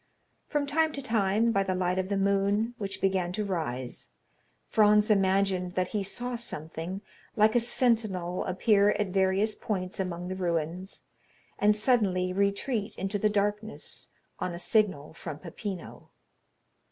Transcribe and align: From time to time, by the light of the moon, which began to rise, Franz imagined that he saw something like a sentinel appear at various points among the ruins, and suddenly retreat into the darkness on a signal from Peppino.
From 0.47 0.65
time 0.65 0.91
to 0.93 1.01
time, 1.03 1.51
by 1.51 1.61
the 1.61 1.75
light 1.75 1.99
of 1.99 2.09
the 2.09 2.17
moon, 2.17 2.73
which 2.79 3.01
began 3.01 3.31
to 3.33 3.45
rise, 3.45 4.09
Franz 4.67 5.11
imagined 5.11 5.75
that 5.75 5.89
he 5.89 6.01
saw 6.01 6.35
something 6.35 7.01
like 7.35 7.53
a 7.53 7.59
sentinel 7.59 8.43
appear 8.45 8.89
at 8.93 9.09
various 9.09 9.53
points 9.53 9.99
among 9.99 10.27
the 10.27 10.35
ruins, 10.35 11.03
and 11.59 11.75
suddenly 11.75 12.33
retreat 12.33 12.95
into 12.95 13.19
the 13.19 13.29
darkness 13.29 14.07
on 14.39 14.55
a 14.55 14.57
signal 14.57 15.13
from 15.13 15.37
Peppino. 15.37 16.09